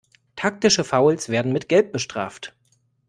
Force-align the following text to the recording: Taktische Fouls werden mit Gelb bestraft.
Taktische 0.35 0.83
Fouls 0.83 1.29
werden 1.29 1.51
mit 1.53 1.69
Gelb 1.69 1.91
bestraft. 1.91 2.55